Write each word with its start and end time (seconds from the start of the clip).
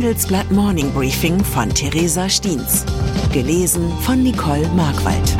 Handelsblatt 0.00 0.50
Morning 0.50 0.90
Briefing 0.94 1.44
von 1.44 1.68
Theresa 1.68 2.26
Stiens. 2.26 2.86
Gelesen 3.34 3.92
von 4.00 4.22
Nicole 4.22 4.66
Markwald. 4.68 5.36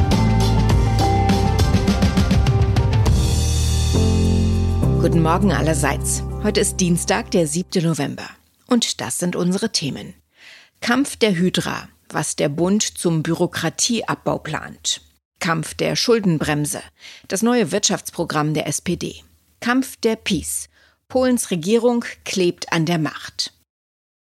Guten 5.00 5.22
Morgen 5.22 5.50
allerseits. 5.50 6.22
Heute 6.42 6.60
ist 6.60 6.76
Dienstag, 6.76 7.30
der 7.30 7.46
7. 7.46 7.82
November. 7.82 8.28
Und 8.66 9.00
das 9.00 9.16
sind 9.16 9.34
unsere 9.34 9.72
Themen. 9.72 10.12
Kampf 10.82 11.16
der 11.16 11.34
Hydra, 11.36 11.88
was 12.10 12.36
der 12.36 12.50
Bund 12.50 12.82
zum 12.82 13.22
Bürokratieabbau 13.22 14.40
plant. 14.40 15.00
Kampf 15.38 15.72
der 15.72 15.96
Schuldenbremse, 15.96 16.82
das 17.28 17.40
neue 17.40 17.72
Wirtschaftsprogramm 17.72 18.52
der 18.52 18.66
SPD. 18.66 19.24
Kampf 19.60 19.96
der 19.96 20.16
Peace. 20.16 20.68
Polens 21.08 21.50
Regierung 21.50 22.04
klebt 22.26 22.70
an 22.74 22.84
der 22.84 22.98
Macht. 22.98 23.54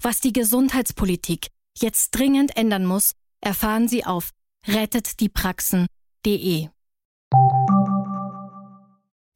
Was 0.00 0.20
die 0.20 0.32
Gesundheitspolitik 0.32 1.48
jetzt 1.76 2.12
dringend 2.12 2.56
ändern 2.56 2.86
muss, 2.86 3.14
erfahren 3.40 3.88
Sie 3.88 4.06
auf 4.06 4.30
rettetdiepraxen.de. 4.68 6.68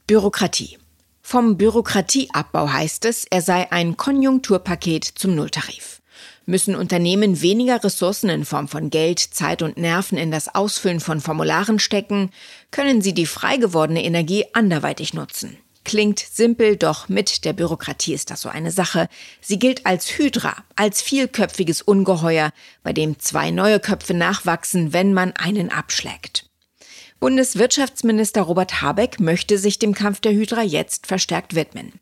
Bürokratie. 0.07 0.79
Vom 1.21 1.57
Bürokratieabbau 1.57 2.69
heißt 2.69 3.07
es, 3.07 3.25
er 3.25 3.43
sei 3.43 3.73
ein 3.73 3.97
Konjunkturpaket 3.97 5.05
zum 5.05 5.35
Nulltarif. 5.35 6.01
Müssen 6.47 6.77
Unternehmen 6.77 7.43
weniger 7.43 7.83
Ressourcen 7.83 8.31
in 8.31 8.45
Form 8.45 8.69
von 8.69 8.91
Geld, 8.91 9.19
Zeit 9.19 9.63
und 9.63 9.79
Nerven 9.79 10.17
in 10.17 10.31
das 10.31 10.55
Ausfüllen 10.55 11.01
von 11.01 11.21
Formularen 11.21 11.81
stecken, 11.81 12.31
können 12.71 13.03
sie 13.03 13.15
die 13.15 13.27
frei 13.27 13.57
gewordene 13.57 14.05
Energie 14.05 14.45
anderweitig 14.53 15.13
nutzen. 15.13 15.59
Klingt 15.84 16.20
simpel, 16.20 16.77
doch 16.77 17.08
mit 17.08 17.44
der 17.44 17.52
Bürokratie 17.52 18.14
ist 18.14 18.30
das 18.30 18.42
so 18.42 18.48
eine 18.48 18.70
Sache. 18.70 19.08
Sie 19.41 19.58
gilt 19.58 19.84
als 19.84 20.16
Hydra, 20.16 20.55
als 20.77 21.02
vielköpfiges 21.02 21.83
Ungeheuer, 21.83 22.52
bei 22.83 22.92
dem 22.92 23.19
zwei 23.19 23.50
neue 23.50 23.80
Köpfe 23.80 24.14
nachwachsen, 24.14 24.92
wenn 24.92 25.12
man 25.12 25.33
einen 25.33 25.70
abschlägt. 25.70 26.48
Bundeswirtschaftsminister 27.19 28.42
Robert 28.42 28.83
Habeck 28.83 29.20
möchte 29.20 29.58
sich 29.58 29.78
dem 29.78 29.94
Kampf 29.94 30.20
der 30.20 30.33
Hydra 30.33 30.62
jetzt 30.62 31.06
verstärkt 31.06 31.55
widmen. 31.55 31.92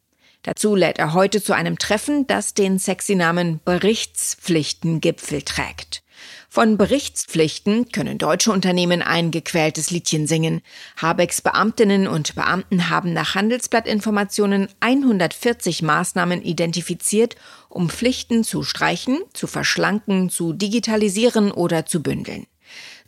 Dazu 0.42 0.74
lädt 0.74 0.98
er 0.98 1.12
heute 1.12 1.42
zu 1.42 1.52
einem 1.54 1.78
Treffen, 1.78 2.26
das 2.26 2.54
den 2.54 2.78
sexy 2.78 3.14
Namen 3.14 3.60
Berichtspflichtengipfel 3.64 5.42
trägt. 5.42 5.99
Von 6.48 6.76
Berichtspflichten 6.76 7.90
können 7.92 8.18
deutsche 8.18 8.50
Unternehmen 8.50 9.02
ein 9.02 9.30
gequältes 9.30 9.90
Liedchen 9.90 10.26
singen. 10.26 10.62
Habecks 10.96 11.40
Beamtinnen 11.40 12.08
und 12.08 12.34
Beamten 12.34 12.90
haben 12.90 13.12
nach 13.12 13.34
Handelsblattinformationen 13.34 14.68
140 14.80 15.82
Maßnahmen 15.82 16.42
identifiziert, 16.42 17.36
um 17.68 17.88
Pflichten 17.88 18.42
zu 18.42 18.62
streichen, 18.62 19.18
zu 19.32 19.46
verschlanken, 19.46 20.28
zu 20.28 20.52
digitalisieren 20.52 21.52
oder 21.52 21.86
zu 21.86 22.02
bündeln. 22.02 22.46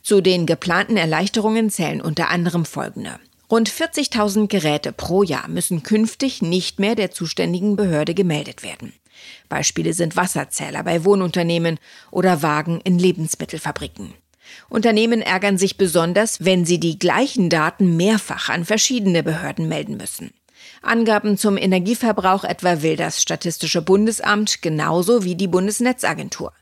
Zu 0.01 0.21
den 0.21 0.45
geplanten 0.45 0.97
Erleichterungen 0.97 1.69
zählen 1.69 2.01
unter 2.01 2.29
anderem 2.29 2.65
folgende. 2.65 3.19
Rund 3.49 3.69
40.000 3.69 4.47
Geräte 4.47 4.91
pro 4.91 5.21
Jahr 5.21 5.47
müssen 5.47 5.83
künftig 5.83 6.41
nicht 6.41 6.79
mehr 6.79 6.95
der 6.95 7.11
zuständigen 7.11 7.75
Behörde 7.75 8.13
gemeldet 8.13 8.63
werden. 8.63 8.93
Beispiele 9.49 9.93
sind 9.93 10.15
Wasserzähler 10.15 10.83
bei 10.83 11.05
Wohnunternehmen 11.05 11.79
oder 12.11 12.41
Wagen 12.41 12.81
in 12.83 12.99
Lebensmittelfabriken. 12.99 14.13
Unternehmen 14.69 15.21
ärgern 15.21 15.57
sich 15.57 15.77
besonders, 15.77 16.43
wenn 16.43 16.65
sie 16.65 16.79
die 16.79 16.99
gleichen 16.99 17.49
Daten 17.49 17.97
mehrfach 17.97 18.49
an 18.49 18.65
verschiedene 18.65 19.23
Behörden 19.23 19.67
melden 19.67 19.97
müssen. 19.97 20.31
Angaben 20.81 21.37
zum 21.37 21.57
Energieverbrauch 21.57 22.43
etwa 22.43 22.81
will 22.81 22.95
das 22.95 23.21
Statistische 23.21 23.81
Bundesamt 23.81 24.61
genauso 24.61 25.23
wie 25.23 25.35
die 25.35 25.47
Bundesnetzagentur. 25.47 26.53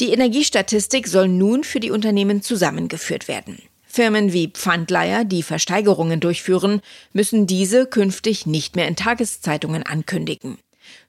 Die 0.00 0.12
Energiestatistik 0.12 1.08
soll 1.08 1.28
nun 1.28 1.62
für 1.62 1.80
die 1.80 1.90
Unternehmen 1.90 2.42
zusammengeführt 2.42 3.28
werden. 3.28 3.58
Firmen 3.84 4.32
wie 4.32 4.48
Pfandleiher, 4.48 5.24
die 5.24 5.42
Versteigerungen 5.42 6.20
durchführen, 6.20 6.80
müssen 7.12 7.46
diese 7.46 7.86
künftig 7.86 8.46
nicht 8.46 8.76
mehr 8.76 8.88
in 8.88 8.96
Tageszeitungen 8.96 9.82
ankündigen. 9.82 10.58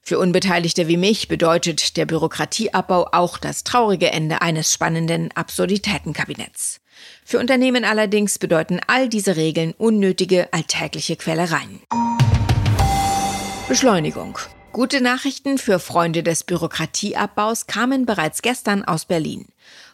Für 0.02 0.19
Unbeteiligte 0.19 0.88
wie 0.88 0.97
mich 0.97 1.28
bedeutet 1.28 1.96
der 1.97 2.06
Bürokratieabbau 2.06 3.09
auch 3.12 3.38
das 3.38 3.64
traurige 3.64 4.12
Ende 4.12 4.42
eines 4.42 4.74
spannenden 4.74 5.31
Absurditätenkabinetts. 5.34 6.81
Für 7.24 7.40
Unternehmen 7.40 7.86
allerdings 7.86 8.40
bedeuten 8.40 8.80
all 8.88 9.09
diese 9.09 9.36
Regeln 9.36 9.74
unnötige 9.78 10.52
alltägliche 10.53 11.16
Quälereien. 11.16 11.81
Beschleunigung. 13.68 14.38
Gute 14.74 15.02
Nachrichten 15.02 15.58
für 15.58 15.80
Freunde 15.80 16.24
des 16.24 16.44
Bürokratieabbaus 16.44 17.68
kamen 17.68 18.06
bereits 18.06 18.42
gestern 18.42 18.84
aus 18.84 19.06
Berlin. 19.06 19.48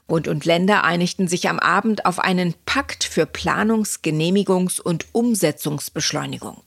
Bund 0.08 0.28
und 0.28 0.46
Länder 0.46 0.84
einigten 0.84 1.28
sich 1.28 1.50
am 1.50 1.60
Abend 1.60 2.06
auf 2.06 2.20
einen 2.20 2.54
Pakt 2.66 3.04
für 3.04 3.26
Planungs-, 3.26 4.02
Genehmigungs- 4.02 4.80
und 4.80 5.06
Umsetzungsbeschleunigung. 5.12 6.64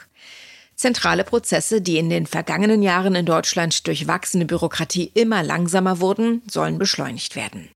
Zentrale 0.81 1.25
Prozesse, 1.25 1.83
die 1.83 1.99
in 1.99 2.09
den 2.09 2.25
vergangenen 2.25 2.83
Jahren 2.83 3.15
in 3.15 3.27
Deutschland 3.27 3.87
durch 3.87 4.07
wachsende 4.07 4.47
Bürokratie 4.47 5.11
immer 5.13 5.43
langsamer 5.43 6.01
wurden, 6.01 6.41
sollen 6.51 6.79
beschleunigt 6.79 7.37
werden. 7.37 7.69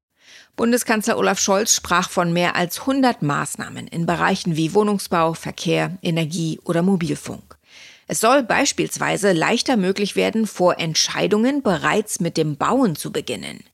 Bundeskanzler 0.56 1.18
Olaf 1.18 1.38
Scholz 1.38 1.74
sprach 1.74 2.08
von 2.08 2.32
mehr 2.32 2.56
als 2.56 2.80
100 2.80 3.20
Maßnahmen 3.20 3.88
in 3.88 4.06
Bereichen 4.06 4.56
wie 4.56 4.72
Wohnungsbau, 4.72 5.34
Verkehr, 5.34 5.98
Energie 6.00 6.58
oder 6.64 6.80
Mobilfunk. 6.80 7.58
Es 8.06 8.20
soll 8.20 8.42
beispielsweise 8.42 9.32
leichter 9.32 9.76
möglich 9.76 10.16
werden, 10.16 10.46
vor 10.46 10.80
Entscheidungen 10.80 11.62
bereits 11.62 12.20
mit 12.20 12.38
dem 12.38 12.56
Bauen 12.56 12.96
zu 12.96 13.12
beginnen. 13.12 13.64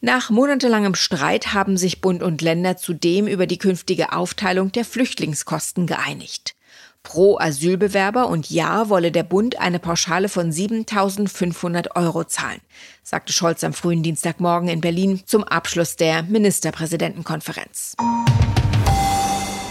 Nach 0.00 0.30
monatelangem 0.30 0.94
Streit 0.94 1.52
haben 1.52 1.76
sich 1.76 2.00
Bund 2.00 2.22
und 2.22 2.40
Länder 2.42 2.76
zudem 2.76 3.26
über 3.26 3.48
die 3.48 3.58
künftige 3.58 4.12
Aufteilung 4.12 4.70
der 4.70 4.84
Flüchtlingskosten 4.84 5.88
geeinigt. 5.88 6.54
Pro 7.02 7.38
Asylbewerber 7.38 8.28
und 8.28 8.50
Jahr 8.50 8.88
wolle 8.88 9.10
der 9.10 9.24
Bund 9.24 9.58
eine 9.58 9.78
Pauschale 9.78 10.28
von 10.28 10.52
7.500 10.52 11.96
Euro 11.96 12.24
zahlen, 12.24 12.60
sagte 13.02 13.32
Scholz 13.32 13.64
am 13.64 13.72
frühen 13.72 14.02
Dienstagmorgen 14.02 14.68
in 14.68 14.80
Berlin 14.80 15.20
zum 15.26 15.44
Abschluss 15.44 15.96
der 15.96 16.22
Ministerpräsidentenkonferenz. 16.22 17.96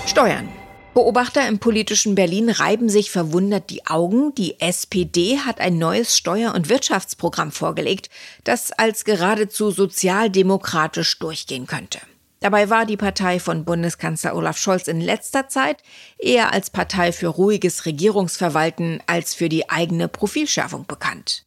Steuern. 0.06 0.50
Beobachter 0.94 1.48
im 1.48 1.60
politischen 1.60 2.16
Berlin 2.16 2.50
reiben 2.50 2.90
sich 2.90 3.12
verwundert 3.12 3.70
die 3.70 3.88
Augen. 3.88 4.36
Die 4.36 4.60
SPD 4.60 5.38
hat 5.40 5.62
ein 5.62 5.78
neues 5.78 6.18
Steuer- 6.18 6.54
und 6.54 6.68
Wirtschaftsprogramm 6.68 7.54
vorgelegt, 7.54 8.10
das 8.44 8.74
als 8.74 9.06
geradezu 9.06 9.72
sozialdemokratisch 9.72 11.18
durchgehen 11.18 11.66
könnte. 11.66 12.00
Dabei 12.42 12.72
war 12.72 12.88
die 12.88 12.98
Partei 12.98 13.40
von 13.40 13.66
Bundeskanzler 13.66 14.36
Olaf 14.36 14.58
Scholz 14.58 14.88
in 14.88 15.00
letzter 15.00 15.48
Zeit 15.48 15.84
eher 16.18 16.52
als 16.52 16.72
Partei 16.72 17.12
für 17.12 17.28
ruhiges 17.28 17.86
Regierungsverwalten 17.86 19.02
als 19.06 19.36
für 19.36 19.48
die 19.48 19.70
eigene 19.70 20.08
Profilschärfung 20.08 20.88
bekannt. 20.88 21.46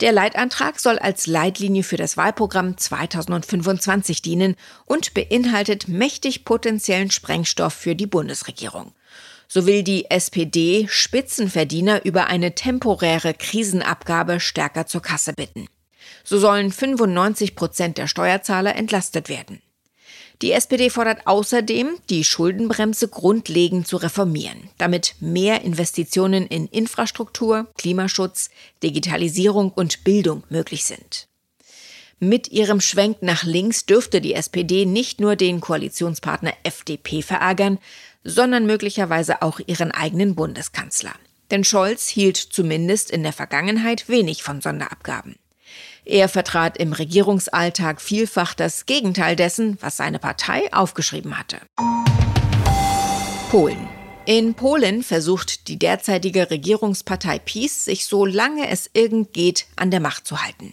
Der 0.00 0.12
Leitantrag 0.12 0.80
soll 0.80 0.98
als 0.98 1.26
Leitlinie 1.26 1.82
für 1.82 1.98
das 1.98 2.16
Wahlprogramm 2.16 2.78
2025 2.78 4.22
dienen 4.22 4.56
und 4.86 5.12
beinhaltet 5.12 5.88
mächtig 5.88 6.46
potenziellen 6.46 7.10
Sprengstoff 7.10 7.74
für 7.74 7.94
die 7.94 8.06
Bundesregierung. 8.06 8.92
So 9.46 9.66
will 9.66 9.82
die 9.82 10.10
SPD 10.10 10.86
Spitzenverdiener 10.88 12.02
über 12.06 12.28
eine 12.28 12.54
temporäre 12.54 13.34
Krisenabgabe 13.34 14.40
stärker 14.40 14.86
zur 14.86 15.02
Kasse 15.02 15.34
bitten. 15.34 15.68
So 16.24 16.38
sollen 16.38 16.72
95 16.72 17.54
Prozent 17.54 17.98
der 17.98 18.08
Steuerzahler 18.08 18.74
entlastet 18.74 19.28
werden. 19.28 19.60
Die 20.44 20.52
SPD 20.52 20.90
fordert 20.90 21.26
außerdem, 21.26 21.96
die 22.10 22.22
Schuldenbremse 22.22 23.08
grundlegend 23.08 23.88
zu 23.88 23.96
reformieren, 23.96 24.68
damit 24.76 25.14
mehr 25.18 25.62
Investitionen 25.62 26.46
in 26.46 26.66
Infrastruktur, 26.66 27.66
Klimaschutz, 27.78 28.50
Digitalisierung 28.82 29.72
und 29.72 30.04
Bildung 30.04 30.42
möglich 30.50 30.84
sind. 30.84 31.28
Mit 32.20 32.48
ihrem 32.52 32.82
Schwenk 32.82 33.22
nach 33.22 33.44
links 33.44 33.86
dürfte 33.86 34.20
die 34.20 34.34
SPD 34.34 34.84
nicht 34.84 35.18
nur 35.18 35.34
den 35.34 35.62
Koalitionspartner 35.62 36.52
FDP 36.62 37.22
verärgern, 37.22 37.78
sondern 38.22 38.66
möglicherweise 38.66 39.40
auch 39.40 39.60
ihren 39.66 39.92
eigenen 39.92 40.34
Bundeskanzler. 40.34 41.14
Denn 41.52 41.64
Scholz 41.64 42.06
hielt 42.08 42.36
zumindest 42.36 43.10
in 43.10 43.22
der 43.22 43.32
Vergangenheit 43.32 44.10
wenig 44.10 44.42
von 44.42 44.60
Sonderabgaben. 44.60 45.36
Er 46.04 46.28
vertrat 46.28 46.76
im 46.76 46.92
Regierungsalltag 46.92 48.00
vielfach 48.00 48.54
das 48.54 48.86
Gegenteil 48.86 49.36
dessen, 49.36 49.78
was 49.80 49.96
seine 49.96 50.18
Partei 50.18 50.72
aufgeschrieben 50.72 51.38
hatte. 51.38 51.58
Polen. 53.50 53.88
In 54.26 54.54
Polen 54.54 55.02
versucht 55.02 55.68
die 55.68 55.78
derzeitige 55.78 56.50
Regierungspartei 56.50 57.38
PiS, 57.38 57.84
sich 57.84 58.06
so 58.06 58.24
lange 58.24 58.68
es 58.68 58.88
irgend 58.94 59.32
geht, 59.34 59.66
an 59.76 59.90
der 59.90 60.00
Macht 60.00 60.26
zu 60.26 60.42
halten. 60.42 60.72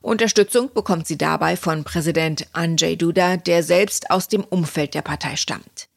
Unterstützung 0.00 0.72
bekommt 0.72 1.06
sie 1.06 1.18
dabei 1.18 1.56
von 1.56 1.84
Präsident 1.84 2.46
Andrzej 2.52 2.96
Duda, 2.96 3.36
der 3.36 3.62
selbst 3.62 4.10
aus 4.10 4.28
dem 4.28 4.44
Umfeld 4.44 4.94
der 4.94 5.02
Partei 5.02 5.36
stammt. 5.36 5.88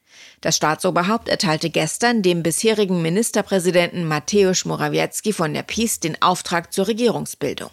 Das 0.42 0.56
Staatsoberhaupt 0.56 1.30
erteilte 1.30 1.70
gestern 1.70 2.22
dem 2.22 2.44
bisherigen 2.44 3.02
Ministerpräsidenten 3.02 4.08
Mateusz 4.08 4.66
Morawiecki 4.66 5.34
von 5.34 5.54
der 5.54 5.64
PiS 5.64 6.00
den 6.00 6.22
Auftrag 6.22 6.74
zur 6.74 6.88
Regierungsbildung. 6.88 7.72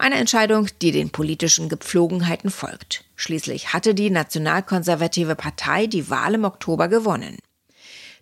Eine 0.00 0.14
Entscheidung, 0.14 0.66
die 0.80 0.92
den 0.92 1.10
politischen 1.10 1.68
Gepflogenheiten 1.68 2.50
folgt. 2.50 3.04
Schließlich 3.16 3.74
hatte 3.74 3.94
die 3.94 4.08
nationalkonservative 4.08 5.34
Partei 5.34 5.88
die 5.88 6.08
Wahl 6.08 6.36
im 6.36 6.44
Oktober 6.44 6.88
gewonnen. 6.88 7.36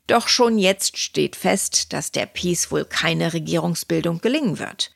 Doch 0.08 0.26
schon 0.26 0.58
jetzt 0.58 0.98
steht 0.98 1.36
fest, 1.36 1.92
dass 1.92 2.10
der 2.10 2.26
Peace 2.26 2.72
wohl 2.72 2.84
keine 2.84 3.32
Regierungsbildung 3.32 4.20
gelingen 4.20 4.58
wird. 4.58 4.90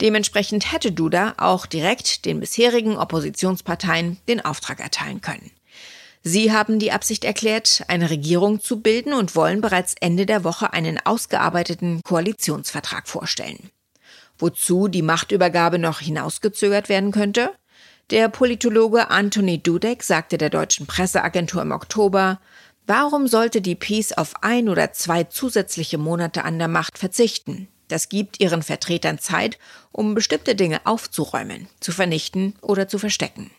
Dementsprechend 0.00 0.70
hätte 0.70 0.92
Duda 0.92 1.34
auch 1.38 1.66
direkt 1.66 2.24
den 2.24 2.38
bisherigen 2.38 2.96
Oppositionsparteien 2.96 4.18
den 4.28 4.44
Auftrag 4.44 4.78
erteilen 4.78 5.20
können. 5.20 5.50
Sie 6.22 6.52
haben 6.52 6.78
die 6.78 6.92
Absicht 6.92 7.24
erklärt, 7.24 7.82
eine 7.88 8.10
Regierung 8.10 8.60
zu 8.60 8.80
bilden 8.80 9.12
und 9.12 9.34
wollen 9.34 9.60
bereits 9.60 9.96
Ende 9.98 10.24
der 10.24 10.44
Woche 10.44 10.72
einen 10.72 11.04
ausgearbeiteten 11.04 12.00
Koalitionsvertrag 12.04 13.08
vorstellen. 13.08 13.70
Wozu 14.38 14.88
die 14.88 15.02
Machtübergabe 15.02 15.78
noch 15.78 16.00
hinausgezögert 16.00 16.88
werden 16.88 17.10
könnte? 17.10 17.50
Der 18.10 18.28
Politologe 18.28 19.10
Anthony 19.10 19.62
Dudek 19.62 20.02
sagte 20.02 20.38
der 20.38 20.50
deutschen 20.50 20.86
Presseagentur 20.86 21.62
im 21.62 21.72
Oktober, 21.72 22.40
Warum 22.86 23.26
sollte 23.26 23.60
die 23.60 23.74
Peace 23.74 24.12
auf 24.12 24.42
ein 24.42 24.70
oder 24.70 24.92
zwei 24.94 25.24
zusätzliche 25.24 25.98
Monate 25.98 26.44
an 26.44 26.58
der 26.58 26.68
Macht 26.68 26.96
verzichten? 26.96 27.68
Das 27.88 28.08
gibt 28.08 28.40
ihren 28.40 28.62
Vertretern 28.62 29.18
Zeit, 29.18 29.58
um 29.92 30.14
bestimmte 30.14 30.54
Dinge 30.54 30.80
aufzuräumen, 30.84 31.68
zu 31.80 31.92
vernichten 31.92 32.54
oder 32.62 32.88
zu 32.88 32.98
verstecken. 32.98 33.50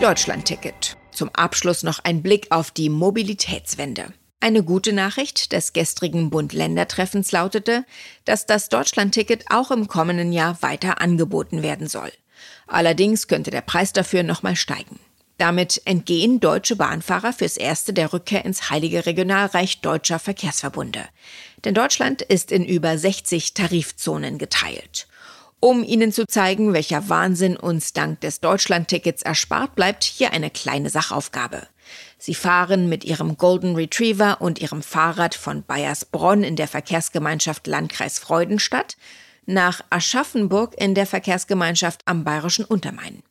Deutschlandticket. 0.00 0.96
Zum 1.12 1.30
Abschluss 1.34 1.82
noch 1.82 1.98
ein 2.04 2.22
Blick 2.22 2.46
auf 2.50 2.70
die 2.70 2.88
Mobilitätswende. 2.88 4.12
Eine 4.46 4.62
gute 4.62 4.92
Nachricht 4.92 5.50
des 5.50 5.72
gestrigen 5.72 6.30
Bund-Länder-Treffens 6.30 7.32
lautete, 7.32 7.84
dass 8.24 8.46
das 8.46 8.68
Deutschlandticket 8.68 9.46
auch 9.50 9.72
im 9.72 9.88
kommenden 9.88 10.32
Jahr 10.32 10.62
weiter 10.62 11.00
angeboten 11.00 11.64
werden 11.64 11.88
soll. 11.88 12.12
Allerdings 12.68 13.26
könnte 13.26 13.50
der 13.50 13.62
Preis 13.62 13.92
dafür 13.92 14.22
nochmal 14.22 14.54
steigen. 14.54 15.00
Damit 15.36 15.82
entgehen 15.84 16.38
deutsche 16.38 16.76
Bahnfahrer 16.76 17.32
fürs 17.32 17.56
erste 17.56 17.92
der 17.92 18.12
Rückkehr 18.12 18.44
ins 18.44 18.70
heilige 18.70 19.04
Regionalreich 19.04 19.80
deutscher 19.80 20.20
Verkehrsverbunde. 20.20 21.00
Denn 21.64 21.74
Deutschland 21.74 22.22
ist 22.22 22.52
in 22.52 22.64
über 22.64 22.96
60 22.96 23.52
Tarifzonen 23.52 24.38
geteilt. 24.38 25.08
Um 25.58 25.82
Ihnen 25.82 26.12
zu 26.12 26.24
zeigen, 26.24 26.72
welcher 26.72 27.08
Wahnsinn 27.08 27.56
uns 27.56 27.94
dank 27.94 28.20
des 28.20 28.38
Deutschlandtickets 28.38 29.22
erspart 29.22 29.74
bleibt, 29.74 30.04
hier 30.04 30.32
eine 30.32 30.50
kleine 30.50 30.88
Sachaufgabe. 30.88 31.66
Sie 32.18 32.34
fahren 32.34 32.88
mit 32.88 33.04
Ihrem 33.04 33.36
Golden 33.36 33.74
Retriever 33.76 34.40
und 34.40 34.60
Ihrem 34.60 34.82
Fahrrad 34.82 35.34
von 35.34 35.62
Bayersbronn 35.62 36.42
in 36.42 36.56
der 36.56 36.68
Verkehrsgemeinschaft 36.68 37.66
Landkreis 37.66 38.18
Freudenstadt 38.18 38.96
nach 39.46 39.82
Aschaffenburg 39.90 40.74
in 40.76 40.94
der 40.94 41.06
Verkehrsgemeinschaft 41.06 42.02
am 42.04 42.24
Bayerischen 42.24 42.64
Untermain. 42.64 43.22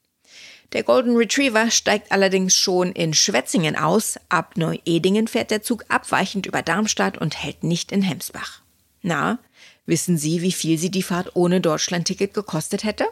Der 0.74 0.84
Golden 0.84 1.16
Retriever 1.16 1.69
steigt 1.72 2.12
allerdings 2.12 2.56
schon 2.56 2.92
in 2.92 3.13
Schwetzingen 3.13 3.75
aus. 3.75 4.19
Ab 4.30 4.57
Neu-Edingen 4.57 5.28
fährt 5.28 5.52
der 5.52 5.62
Zug 5.62 5.86
abweichend 5.90 6.46
über 6.46 6.62
Darmstadt 6.62 7.18
und 7.18 7.42
hält 7.42 7.63
nicht 7.63 7.92
in 7.92 8.02
Hemsbach. 8.02 8.62
Na, 9.02 9.40
wissen 9.86 10.18
Sie, 10.18 10.42
wie 10.42 10.52
viel 10.52 10.78
Sie 10.78 10.90
die 10.90 11.04
Fahrt 11.04 11.36
ohne 11.36 11.62
Deutschlandticket 11.62 12.34
gekostet 12.34 12.84
hätte? 12.84 13.06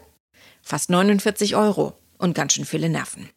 Fast 0.61 0.89
49 0.89 1.55
Euro 1.55 1.93
und 2.17 2.33
ganz 2.33 2.53
schön 2.53 2.65
viele 2.65 2.89
Nerven. 2.89 3.29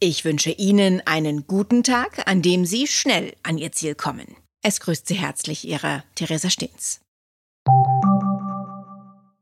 Ich 0.00 0.24
wünsche 0.24 0.50
Ihnen 0.50 1.02
einen 1.06 1.48
guten 1.48 1.82
Tag, 1.82 2.28
an 2.28 2.40
dem 2.40 2.64
Sie 2.64 2.86
schnell 2.86 3.34
an 3.42 3.58
Ihr 3.58 3.72
Ziel 3.72 3.96
kommen. 3.96 4.36
Es 4.62 4.78
grüßt 4.78 5.08
Sie 5.08 5.16
herzlich 5.16 5.66
Ihre 5.66 6.04
Theresa 6.14 6.50
Stins. 6.50 7.00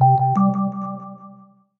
you 0.00 0.47